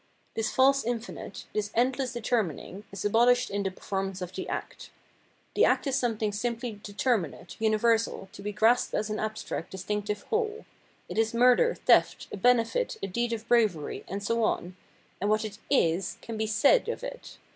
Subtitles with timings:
[0.33, 4.89] This false infinite, this endless determining, is abolished in the performance of the act.
[5.53, 10.23] The act is some thing simply determinate, universal, to be grasped as an abstract, distinctive
[10.23, 10.65] whole;
[11.07, 14.75] it is murder, theft, a benefit, a deed of bravery, and so on,
[15.21, 17.37] and what it is can be said of it.